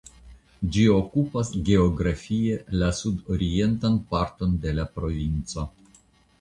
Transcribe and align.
Ĝi 0.77 0.85
okupas 0.93 1.51
geografie 1.67 2.57
la 2.79 2.91
sudorientan 3.03 4.03
parton 4.15 4.59
de 4.67 4.77
la 4.81 4.91
provinco. 4.99 5.71